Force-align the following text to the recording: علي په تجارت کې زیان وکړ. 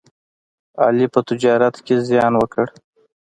علي 0.83 1.05
په 1.13 1.19
تجارت 1.27 1.75
کې 1.85 1.95
زیان 2.09 2.33
وکړ. 2.37 2.67